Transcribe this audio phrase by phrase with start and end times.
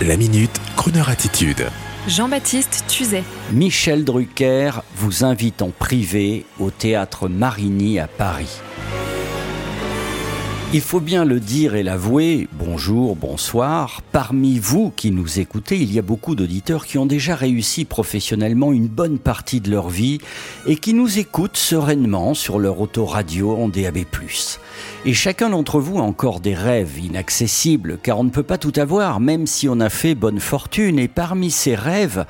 [0.00, 1.68] La minute, Kroneur attitude.
[2.08, 3.22] Jean-Baptiste Tuzet.
[3.52, 8.60] Michel Drucker vous invite en privé au théâtre Marigny à Paris.
[10.74, 15.92] Il faut bien le dire et l'avouer, bonjour, bonsoir, parmi vous qui nous écoutez, il
[15.92, 20.16] y a beaucoup d'auditeurs qui ont déjà réussi professionnellement une bonne partie de leur vie
[20.66, 23.98] et qui nous écoutent sereinement sur leur autoradio en DAB+.
[25.04, 28.72] Et chacun d'entre vous a encore des rêves inaccessibles, car on ne peut pas tout
[28.76, 30.98] avoir, même si on a fait bonne fortune.
[30.98, 32.24] Et parmi ces rêves,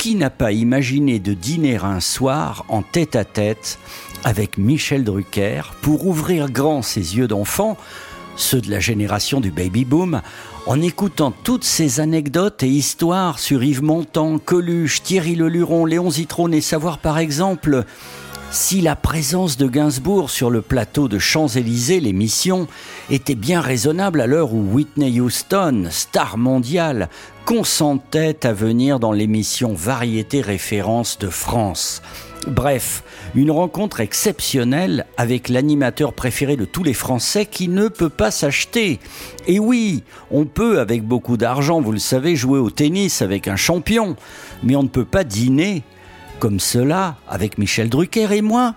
[0.00, 3.78] qui n'a pas imaginé de dîner un soir en tête à tête
[4.24, 7.76] avec Michel Drucker pour ouvrir grand ses yeux d'enfant,
[8.34, 10.22] ceux de la génération du baby boom,
[10.64, 16.54] en écoutant toutes ces anecdotes et histoires sur Yves Montand, Coluche, Thierry Leluron, Léon Zitrone
[16.54, 17.84] et savoir par exemple
[18.50, 22.66] si la présence de Gainsbourg sur le plateau de Champs-Élysées, l'émission,
[23.08, 27.08] était bien raisonnable à l'heure où Whitney Houston, star mondiale,
[27.44, 32.02] consentait à venir dans l'émission Variété Référence de France.
[32.46, 38.30] Bref, une rencontre exceptionnelle avec l'animateur préféré de tous les Français qui ne peut pas
[38.30, 38.98] s'acheter.
[39.46, 43.56] Et oui, on peut avec beaucoup d'argent, vous le savez, jouer au tennis avec un
[43.56, 44.16] champion,
[44.62, 45.84] mais on ne peut pas dîner
[46.40, 48.74] comme cela avec Michel Drucker et moi.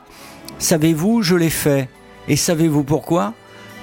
[0.60, 1.90] Savez-vous, je l'ai fait.
[2.28, 3.34] Et savez-vous pourquoi?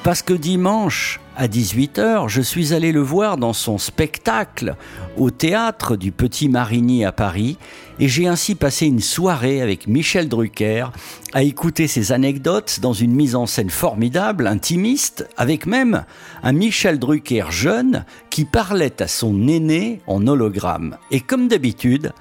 [0.04, 4.76] Parce que dimanche, à 18h, je suis allé le voir dans son spectacle
[5.16, 7.56] au théâtre du Petit Marigny à Paris
[7.98, 10.88] et j'ai ainsi passé une soirée avec Michel Drucker
[11.32, 16.04] à écouter ses anecdotes dans une mise en scène formidable, intimiste, avec même
[16.42, 20.98] un Michel Drucker jeune qui parlait à son aîné en hologramme.
[21.10, 22.12] Et comme d'habitude,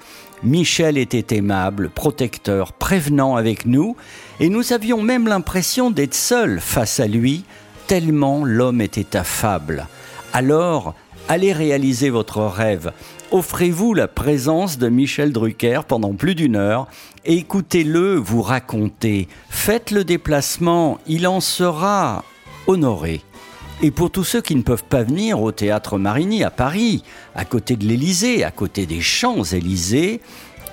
[0.42, 3.96] Michel était aimable, protecteur, prévenant avec nous,
[4.40, 7.44] et nous avions même l'impression d'être seuls face à lui,
[7.90, 9.88] tellement l'homme était affable.
[10.32, 10.94] Alors,
[11.28, 12.92] allez réaliser votre rêve.
[13.32, 16.86] Offrez-vous la présence de Michel Drucker pendant plus d'une heure
[17.24, 19.26] et écoutez-le vous raconter.
[19.48, 22.22] Faites le déplacement, il en sera
[22.68, 23.22] honoré.
[23.82, 27.02] Et pour tous ceux qui ne peuvent pas venir au théâtre Marigny à Paris,
[27.34, 30.20] à côté de l'Élysée, à côté des Champs-Élysées,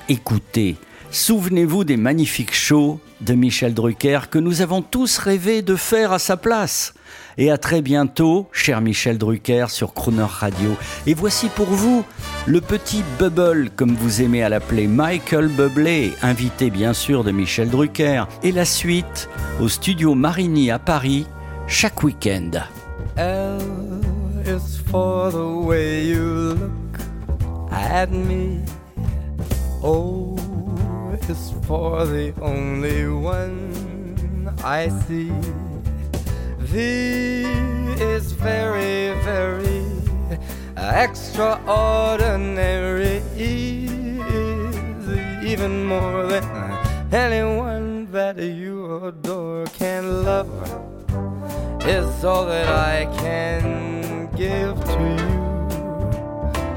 [0.08, 0.76] écoutez,
[1.12, 6.20] souvenez-vous des magnifiques shows de Michel Drucker que nous avons tous rêvé de faire à
[6.20, 6.94] sa place.
[7.38, 10.76] Et à très bientôt, cher Michel Drucker, sur Crooner Radio.
[11.06, 12.04] Et voici pour vous
[12.46, 17.70] le petit Bubble, comme vous aimez à l'appeler, Michael Bublé, invité bien sûr de Michel
[17.70, 18.24] Drucker.
[18.44, 19.30] Et la suite
[19.62, 21.28] au studio Marigny à Paris,
[21.68, 22.52] chaque week-end.
[31.30, 35.32] Is for the only one I see.
[36.60, 37.44] V
[38.16, 39.86] is very, very
[40.78, 43.22] extraordinary.
[45.44, 46.44] Even more than
[47.12, 50.50] anyone that you adore can love
[51.86, 55.38] is all that I can give to you.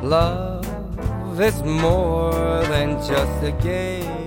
[0.09, 2.33] Love is more
[2.73, 4.20] than just a game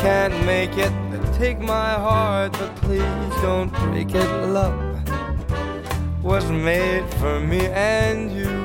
[0.00, 0.92] can't make it.
[1.34, 4.30] Take my heart, but please don't break it.
[4.48, 4.74] Love
[6.22, 8.59] was made for me and you.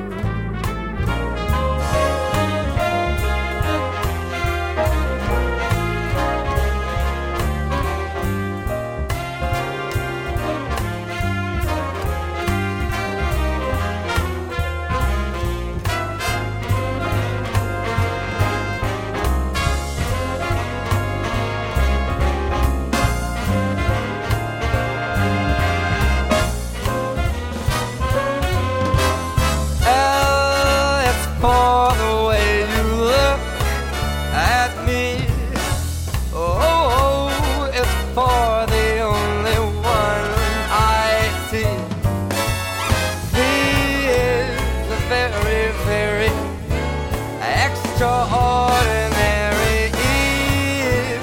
[47.96, 51.16] Extraordinary is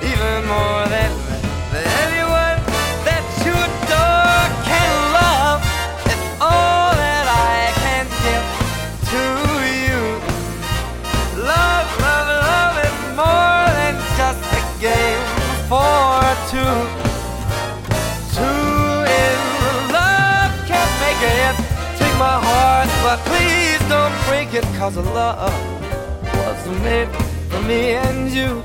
[0.00, 1.12] even more than
[2.00, 2.56] anyone
[3.04, 5.60] that you adore can love.
[6.08, 8.46] It's all that I can give
[9.12, 9.24] to
[9.84, 10.00] you.
[11.44, 15.20] Love, love, love is more than just a game
[15.68, 15.92] for.
[16.48, 17.01] Two
[24.54, 25.52] it, cause love
[26.24, 27.08] was made
[27.50, 28.62] for me and you.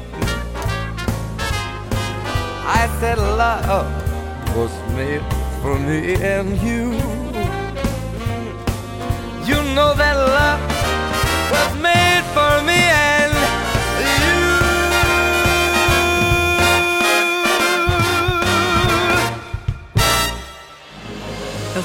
[2.79, 3.87] I said love
[4.55, 5.25] was made
[5.61, 6.83] for me and you.
[9.49, 10.06] You know that